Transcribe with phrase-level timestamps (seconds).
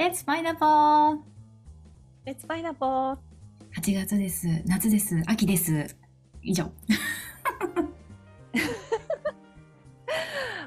[0.00, 1.20] It's pineapple!
[2.24, 3.18] It's pineapple!
[3.76, 4.46] 8月です。
[4.64, 5.22] 夏です。
[5.26, 5.94] 秋です。
[6.40, 6.72] 以上。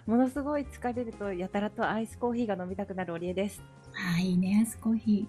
[0.06, 3.64] ものすごい疲れるとやたらとアイスコーヒーが飲みたくなるオリエです。
[3.92, 5.28] はい、ね、アイスコーヒ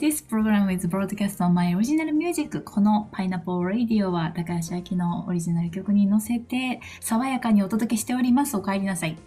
[0.00, 0.02] ー。
[0.02, 2.62] This program is broadcast on my original music.
[2.62, 8.56] この Pineapple Radio は高橋明のオリジナル曲に乗せて爽やかにお届けしております。
[8.56, 9.18] お帰りなさい。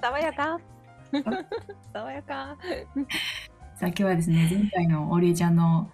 [0.00, 0.58] 爽やか
[1.92, 2.56] 爽やか
[3.76, 5.90] さあ今日はですね、前回のオリエちゃんの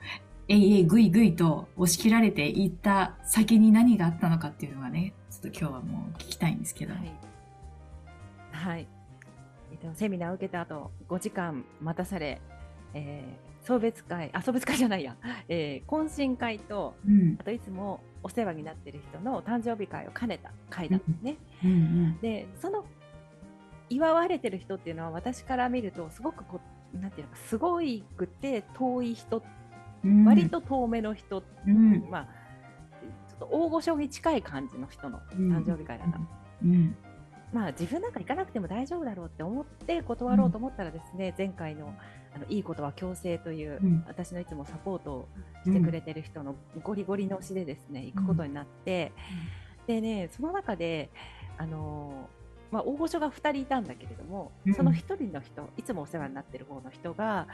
[0.48, 6.95] えいえいぐいぐいと押し切られていった先に何があったのかっていうのがね、ちょっと今日はもう聞きたいんですけど。
[6.95, 7.12] はい。
[8.53, 8.89] はい。
[9.73, 12.41] えっと、セミナーを受けた後、5時間待たされ、
[12.95, 15.17] えー、送別会、あ、送別会じゃないや、
[15.48, 21.37] えー、懇親会と、うんあといつもお世話になってる人の誕生日会を兼ねた会だったのね。
[21.65, 22.85] うんうんで、その
[23.91, 26.61] 祝われてる人っていうのは私から見るとすごくこ
[26.95, 29.43] うなんていうのかすごいくて遠い人、
[30.05, 32.09] うん、割と遠めの人、うん。
[32.11, 32.29] まあ
[33.29, 36.21] ちょっと大御所に近い感じの人の誕生日会だった、
[36.63, 36.97] うん。
[37.53, 41.95] まあ自分なんか行かなくても大丈夫だろうって思って断ろうと思ったらですね、前回の
[42.35, 44.05] あのいいことは強制という、うん。
[44.07, 45.29] 私のいつもサポートを
[45.65, 49.13] してくれてる人のゴリゴリの推しでですね行くことになって、
[49.87, 51.11] でねその中で
[51.59, 52.34] あのー
[52.75, 57.47] まあ、大御所が2人いたんだけれども、うんその1人の人いつもお世話になってる方の人が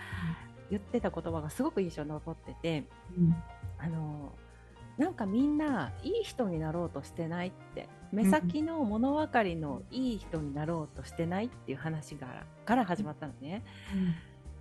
[0.70, 2.84] 言ってた言葉がすごく印象に残ってて、
[3.16, 3.36] うん。
[3.78, 4.50] あのー
[5.00, 13.64] なんかみんないい人になろうとしてないって目先の物分かりのいい人になろうとしてないっていう話がから始まったのね。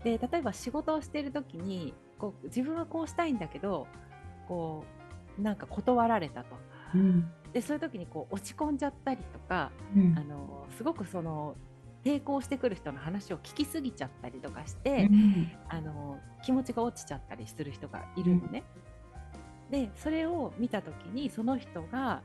[0.06, 3.86] で例えば仕事をしている時にこう自分はこうしたいんだけど
[4.48, 4.86] こ
[5.38, 6.56] うなんか断られたと。
[6.96, 7.30] うん。
[7.52, 10.18] でそういう時にこう落ち込んじゃったりとか、うん。
[10.18, 11.56] あのすごくその
[12.04, 18.64] 抵抗してくる人の話を聞きすぎちゃったりとかして、うんあの気持ちが落ちちゃったりする人がいるのね。
[19.70, 22.22] でそれを見た時にその人が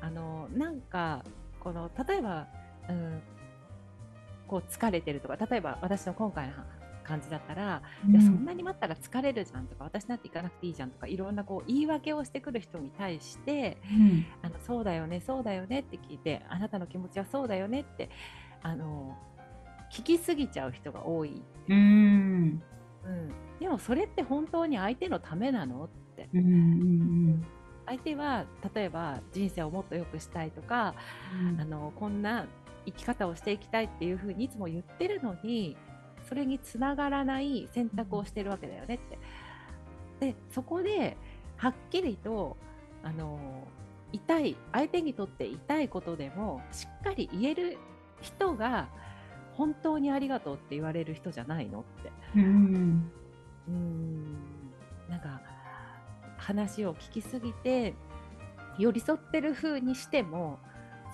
[0.00, 1.24] あのなんか
[1.60, 2.48] この例えば、
[2.88, 3.22] うん、
[4.48, 6.54] こう疲れてるとか例えば私の今回の
[7.02, 14.26] 感じだったら、いやそんなに待ったら疲れるじゃんとか私なんて行かなくていいじゃんとかいろんなこう言い訳をしてくる人に対してうん。
[14.42, 18.10] あのそうだよねそうだよねって聞いてあなたの気持ちはそうだよねって
[18.62, 19.16] あの
[19.92, 22.62] 聞きすぎちゃう人が多い、うん。
[23.04, 26.28] うん、でもそれって本当に相手のためなのって。
[26.34, 27.46] うんうん
[27.84, 30.94] 相手は例えば人生をもっと良くしたいとか
[31.58, 32.46] あのこんな
[32.86, 35.76] 生き方をしていきたいっていうふうにいつも言ってるのに
[36.32, 39.18] それにつながらない選択をしてるわけだよねって。
[40.18, 41.18] でそこで
[41.58, 42.56] はっきりと
[43.02, 43.68] あの
[44.12, 47.76] 痛い相手にとって痛いことでもしっかり言える
[48.22, 48.88] 人が
[49.52, 52.10] 本当にありがとうって言われる人じゃないのって。
[52.34, 53.12] うん
[53.68, 54.36] うーん
[55.10, 55.42] なんか
[56.38, 57.92] 話を聞きすぎて
[58.78, 60.60] 寄り添ってる風にしても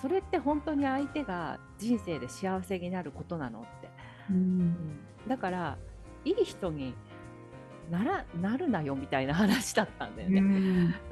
[0.01, 3.89] それって本当に相手が人生で幸せになることなのって、
[4.29, 4.59] ううん。
[4.61, 4.75] ん、
[5.27, 5.77] だから
[6.25, 6.93] いい人に
[7.89, 10.41] ならなるなよみたいな話だったんだよね、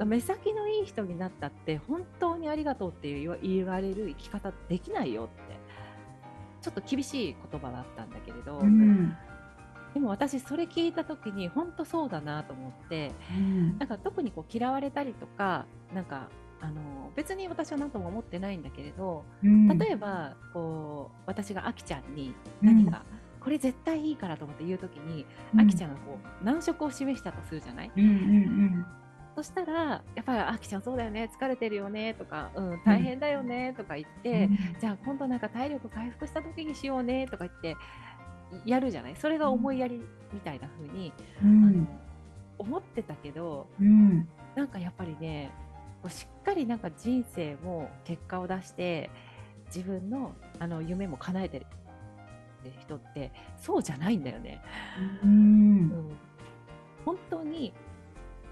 [0.04, 5.58] 目先のいい人になったって本当にありがとうっていう言われる生き方できないよって。
[6.60, 9.16] ちょっと厳しい言葉だったんだけれど、うん。
[9.94, 13.12] でも私それ聞いた時に本当そうだなと思って。
[13.78, 16.28] なんか特にこう嫌われたりとかなんか
[16.60, 23.04] あの別に私は何とも思ってないんだけれど例えばこう私があきちゃんに何か、
[23.40, 25.24] これ絶対いいからと思って言う時に、
[25.56, 28.86] あきちゃんがこう難色を示したとするじゃない、うんうん
[29.36, 34.50] そしたらやっぱりあきちゃんそうだよね疲れてるよねとか、うん、大変だよねとか言って、
[34.80, 37.76] じゃあ今度なんか体力回復した時にしようねとか言って
[38.66, 39.16] やるじゃない？
[39.16, 40.02] それが思いやり
[40.32, 41.12] みたいな風に、
[41.44, 41.64] うん。
[41.64, 41.86] あの
[42.58, 44.28] 思ってたけどうん。
[44.56, 45.67] なんかやっぱりねこ
[46.08, 49.10] うしっかりなんか人生も結果を出して
[49.66, 51.66] 自分のあの夢も叶えてる
[52.80, 54.60] 人ってそうじゃないんだよね。
[55.22, 55.30] うん。
[55.30, 56.16] うん。
[57.04, 57.72] 本当に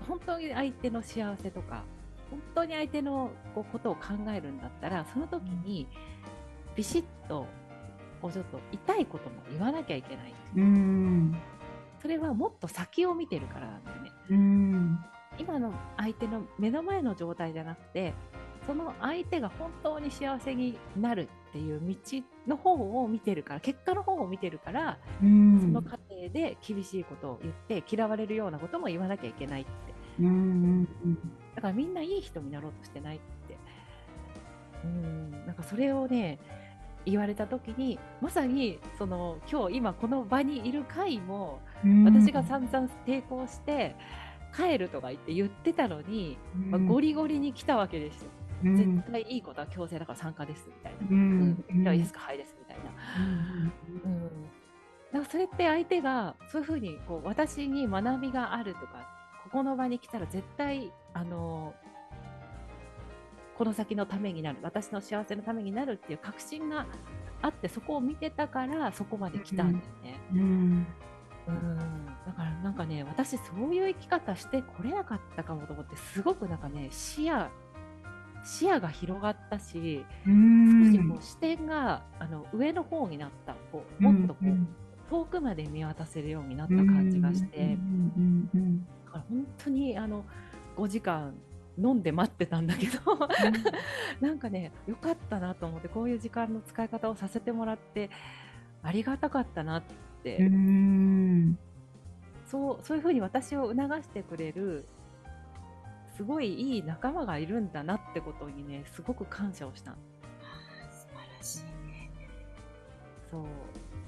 [0.09, 1.85] 本当に相手の幸せとか
[2.31, 4.03] 本当に相手のこうことを考
[4.35, 5.87] えるんだったらその時に
[6.75, 7.47] ビシッと
[8.21, 10.35] こうちょっと痛いことも言わなきゃいけない。
[10.57, 11.37] うん。
[12.01, 14.11] それはもっと先を見てるからなんだよね。
[14.31, 15.05] うん
[15.39, 18.15] 今の相手の目の前の状態じゃなくて
[18.67, 21.97] その相手が本当に幸せになるっていう道
[22.49, 25.61] の方を見てるから結果の方を見てるからうん。
[25.61, 29.71] その過程で厳しいことを言って嫌われるようなことも言わなきゃいけないって。
[30.21, 30.31] うんう
[31.09, 31.19] ん
[31.55, 33.57] だからみんないい人になろうとしてないって。
[34.85, 35.31] うん。
[35.47, 36.39] なんかそれをね
[37.05, 42.05] 言われた時にまさにその今日今この場にいる回もうん。
[42.05, 43.95] 私が散々抵抗して
[44.57, 48.31] 帰るとか言って言ってたのに、まあ、ゴリゴリに来たわけですよ。
[48.65, 48.77] うん。
[48.77, 50.99] 絶対いいことは強制だから参加ですみたいな。
[51.01, 51.51] ううん。
[51.51, 51.65] ん。
[51.83, 52.91] じゃあいいですかはいですみたいな。
[54.05, 54.51] うん、だ
[55.13, 59.09] からそれって相手がそういうふうにこう私に学びがあるとか
[59.45, 61.75] ここの場に来たら絶対あの
[63.59, 64.59] この先のためになる。
[64.63, 66.87] 私の幸せのためになるっていう確信が
[67.43, 70.21] あってそこを見てたからそこまで来たんだよね。
[70.33, 70.87] うん。
[71.49, 77.49] うんだからなんかね私そういう生き方してこれなかったかもと思ってすごくなんかね視野
[78.45, 80.87] 視野が広がったしうん。
[80.87, 84.69] 少しこう視点があの上の方になったこうもっとこう、うん。
[85.09, 87.79] 遠くまで見渡せるようになった感じがして、
[89.05, 90.25] だから本当にあの
[90.77, 91.35] 5時間
[91.79, 93.01] 飲んで待ってたんだけど
[94.21, 98.11] なんかねよかったなと思ってこういう時間の使い方をさせてもらって
[98.83, 99.83] ありがたかったなっ
[100.23, 100.39] て、
[102.51, 104.87] そうそういうふうに私を促してくれる
[106.17, 109.97] すごいいい仲間がいるんだなってことにねすごく感謝をしたの。
[110.91, 112.11] 素晴らしいね。
[113.31, 113.45] そう。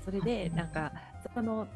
[0.04, 0.92] それでなんか
[1.34, 1.66] その、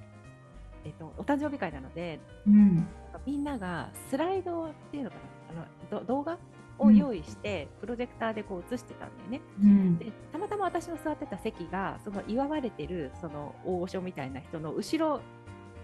[0.85, 2.87] えっと、お誕生日会なのでうん。
[3.27, 5.17] みんながスライドっていうのか
[5.55, 5.63] な？
[5.91, 6.39] あのど動画
[6.79, 9.41] を用意して、プロジェクターでこう映してたんだよね。
[9.63, 9.99] うん。
[9.99, 15.21] でたまたま私の座ってた席がその祝われてるその大御所みたいな人の後ろ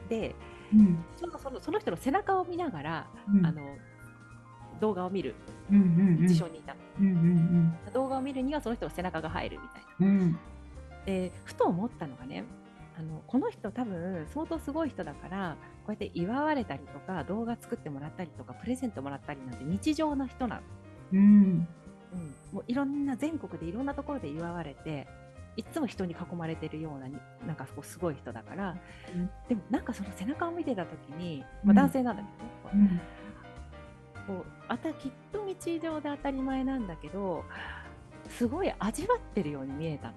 [0.08, 0.34] で
[0.74, 1.04] うん。
[1.16, 3.46] ちょうどそのその人の背中を見ながら、うん。
[3.46, 3.62] あの
[4.80, 5.34] 動画を見る。
[5.70, 6.26] うんうんうん。
[6.26, 10.06] 事象にいたの、うんうん動画を見るにはその人の背中が入るみたいな。
[10.06, 10.38] うんうん。
[11.04, 12.44] でふと思ったのがね
[12.98, 15.56] あのこの人多分相当すごい人だから
[15.86, 20.62] こうやって祝われたりとか動画作ってもらったりとかプレゼントもらったりなんて日常な人なの、
[21.12, 21.68] うん。
[22.12, 25.06] うん、もういろんな全国でいろんなところで祝われて
[25.58, 28.76] いつも人に囲まれてるようなになんかこうすごい人だから、
[29.12, 29.28] うん。
[29.49, 33.00] でもなんかその背中を見てた時に、まあ、うん男性なんだけどね、
[34.28, 34.37] うん。
[34.37, 37.44] こうあたきっと日常で当たり前なんだけど
[38.28, 40.14] すごい味わってるように見えたの。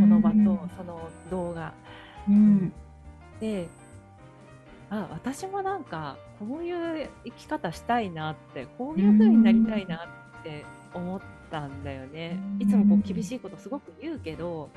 [0.00, 0.36] この場と
[0.76, 1.72] その動画。
[2.28, 2.72] うん。
[3.38, 3.68] で
[4.90, 10.08] あ私もなんかこういう生き方したいなってこういう風になりたいな
[10.40, 11.20] って思っ
[11.52, 12.40] たんだよね。
[12.58, 14.70] いつもこう厳しいことすごく言うけど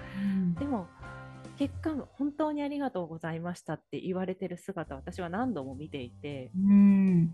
[0.60, 0.88] でも
[1.58, 7.34] 結果本当にありがとうございましたって言われてる姿私は何度も見ていてうん。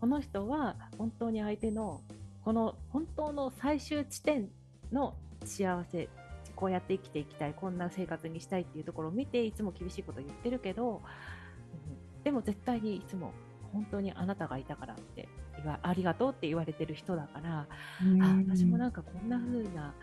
[0.00, 2.02] この人は本当に相手の
[2.42, 4.48] この本当の最終地点
[4.92, 5.14] の
[5.44, 6.08] 幸せ
[6.54, 11.02] こうやって生きていきたいこんな生活にしたいっていうところを見ていつも厳しいこと言ってるけど、
[12.18, 12.22] うん。
[12.24, 13.32] でも絶対にいつも
[13.76, 15.28] 本当にあなたがいたからって
[15.58, 17.66] 言わありがとうって言われてる人だから、あ
[18.48, 19.94] 私もなんかこんな風な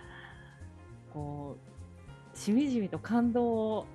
[1.12, 1.58] こ
[2.34, 3.86] うしみじみと感動を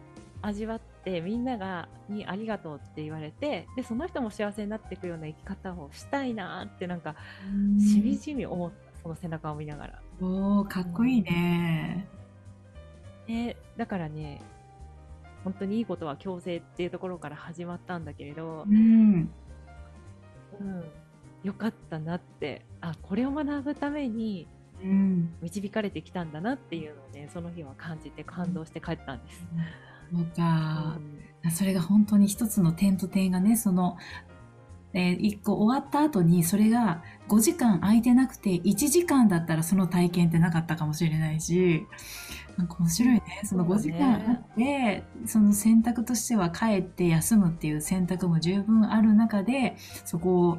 [0.42, 7.14] 味わってみんながにありがとうって言われてでその人も幸せになっていくような生き方をしたいなってなんか
[7.78, 10.02] しみじみ思ったその背中を見ながら。
[10.20, 12.08] おーかっこいいね。
[13.28, 14.40] ね、だからね
[15.44, 19.30] 本当にいいことは強制っていうところから始まったんだけれどう、ん
[20.60, 20.84] うん、
[21.44, 24.46] よかったなってあこれを学ぶために
[24.82, 29.44] うん導かれてきたんだなっていうのをねその日は感じて感動して帰ったんです。
[30.10, 31.00] そうかう、
[31.48, 33.96] んそれが本当に一つの点と点がねその
[34.98, 41.86] えー一個終わった後にそれが5時間空いてなくて1時間だったらその体験ってなかったかもしれないし
[42.56, 43.22] なんか面白いね。
[43.44, 50.58] その5そうだね時間あってその選択としては帰って休むっていう選択も十分ある中でそこを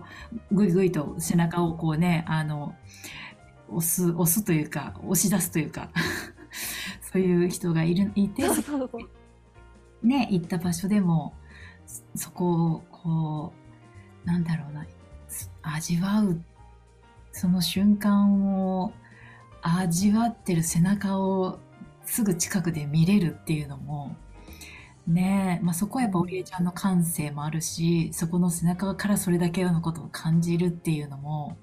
[0.51, 2.75] ぐいぐいと背中をこうねあの
[3.67, 5.89] 押す押すというか押し出すというか
[7.11, 8.43] そういう人がいるいて
[10.03, 11.33] ね、行った場所でも、
[11.85, 13.58] そそこを、こう、
[14.25, 14.85] なんだろうな、
[15.61, 16.41] 味わう、
[17.31, 18.91] その瞬間を
[19.61, 21.59] 味わってる背中を
[22.05, 24.15] すぐ近くで見れるっていうのも、
[25.07, 31.57] ねえ、まあ、そこはやっぱ織江ちゃんの感性もあるし、そこの背中からそれだけのことを感じるっていうのも、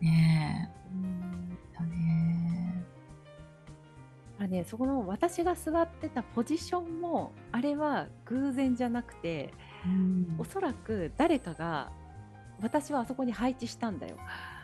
[0.00, 2.84] ねえ、だね。
[4.40, 9.52] あね、そこの私が座ってたポジションもあれは偶然じゃなくて
[10.38, 11.90] おそらく誰かが
[12.60, 14.16] 私はあそこに配置したんだよ。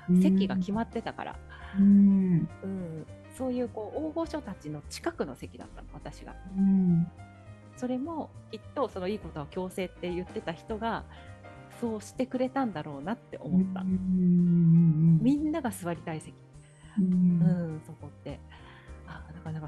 [0.08, 0.22] うん。
[0.22, 1.36] 席が決まってたから、
[1.78, 3.06] うん、うん、
[3.36, 6.34] そういうこう大御所たちの近くの席だったの私が。
[6.56, 7.06] うん、
[7.76, 11.04] それもきっとそのいいことは強制って言ってた人が
[11.80, 15.20] そうしてくれたんだろうなって思った、うん。
[15.22, 16.34] みんなが座りたい席、
[16.98, 17.04] うん。
[17.04, 18.40] うんそこって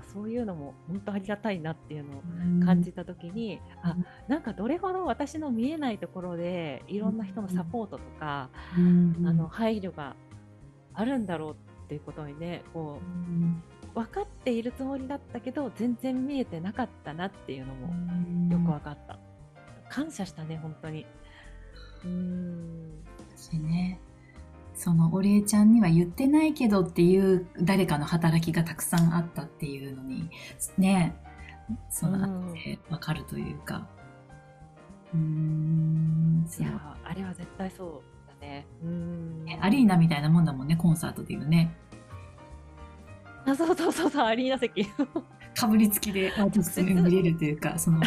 [0.01, 2.23] かそういうのも本当ありがたいなっていうのを
[2.65, 3.97] 感じた時に、うん、あ
[4.29, 10.15] なんかどれほど私の見えないところでいろんな人のサポートとか、うん、あの配慮が
[10.95, 13.63] あるんだろうっていうことにねこう、うん、
[13.95, 17.89] 分かっているつもりだったけど全然見えてなかったなっていうのも
[18.53, 19.19] よく分かった。
[19.89, 21.07] 感謝したね本当に。
[22.05, 23.05] うん。
[23.37, 24.01] 私ね
[24.87, 30.31] そのお礼ちゃんには言ってないけどっていう誰かの働きがたくさんあったっていうのに
[30.79, 31.17] ね
[31.91, 33.89] そのあって分かるというか。
[35.13, 36.49] うん。
[36.57, 36.97] いや。
[37.03, 38.03] あれは絶対そう
[38.41, 38.65] だね。
[38.85, 39.45] うん。
[39.61, 41.75] アリーナみたいなもんだもんねコンサートでいうね。
[43.45, 44.87] あそうそうそうそうアリーナ席。
[45.59, 48.01] かぶりつきでアーティストに見れるというかその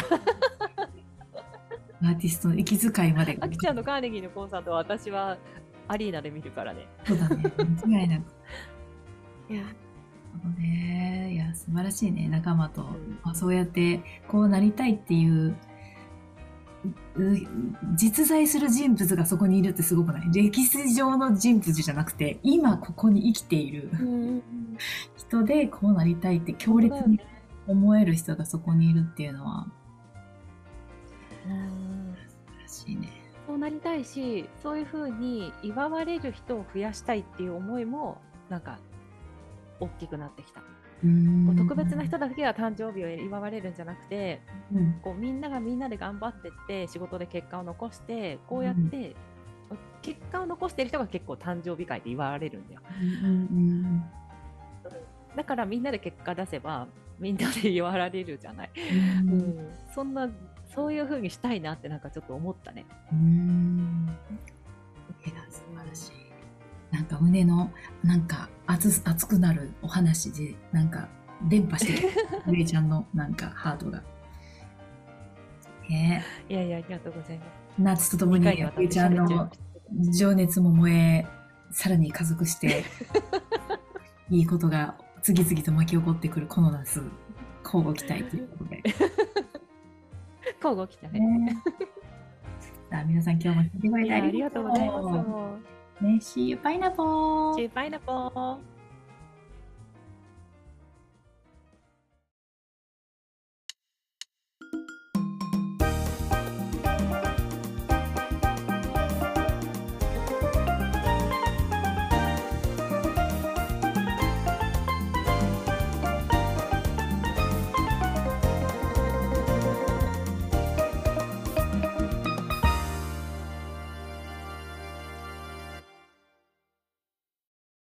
[2.00, 3.36] アーティストの息遣いまで。
[3.38, 5.36] あきちゃんのカーネギーのコンサートは私は
[5.90, 6.86] アリーナで見るからね。
[7.04, 7.52] そうだね。
[7.84, 8.22] 間違いなく。
[9.50, 9.62] いや、
[10.56, 12.82] ね、いや、素晴らしいね、仲間と。
[12.82, 15.56] うん、まあ、そうやって、こうなりたいっていう、
[17.96, 20.30] 実在する人物がそこにいるってすごくない？
[20.32, 23.90] 歴史上の人物じゃなくて、今ここに生きている
[25.16, 27.20] 人でこうなりたいって強烈に
[27.66, 29.66] 思える人がそこにいるっていうのは、
[31.42, 31.50] 素
[32.46, 33.08] 晴らしいね。
[33.50, 38.78] そうなりたいしそういうふうに祝われる人を増やしたいっていう思いもなんか
[39.80, 40.62] 大きくなってきた。
[41.56, 44.40] 特別な人だけが誕生日を祝われるんじゃなくて、
[44.72, 49.16] うん、こうみんながみんなで頑張ってって仕事で結果を残してこうやって、
[49.70, 52.80] うん、結果を残している人が結構誕生日会で祝われるんだよ。
[55.34, 56.86] だからみんなで結果出せば
[57.18, 58.70] みんなで祝われるじゃない。
[59.26, 60.28] うん、そんな
[60.74, 62.86] そういうふうにしたいなってなんかちょっと思ったね。
[63.12, 64.08] うん
[65.26, 66.12] いや素晴らしい。
[66.94, 67.70] なんか胸の
[68.02, 71.08] なんか熱熱くなるお話でなんか
[71.48, 72.08] 伝播してる
[72.46, 74.02] 上ちゃんのなんかハートが。
[75.88, 77.48] ね、いやいやありがとうございます。
[77.78, 79.50] 夏とともに上ちゃんの
[80.12, 81.26] 情熱も燃え
[81.72, 82.84] さらに加速して
[84.30, 87.02] いいことが次々と巻き起こってくるこの夏
[87.64, 88.82] 交互期待ということで。
[90.62, 91.18] 交互期待。
[91.18, 91.62] ね、
[92.90, 96.04] さあ、皆さん今日も聞いてくれてありがとうございます。
[96.04, 97.54] ね、See you, pineapple!
[97.54, 98.58] See you, pineapple!